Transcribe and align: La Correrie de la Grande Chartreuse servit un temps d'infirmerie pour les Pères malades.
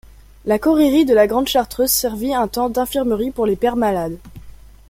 La 0.45 0.57
Correrie 0.57 1.05
de 1.05 1.13
la 1.13 1.27
Grande 1.27 1.47
Chartreuse 1.47 1.91
servit 1.91 2.33
un 2.33 2.47
temps 2.47 2.71
d'infirmerie 2.71 3.29
pour 3.29 3.45
les 3.45 3.55
Pères 3.55 3.75
malades. 3.75 4.17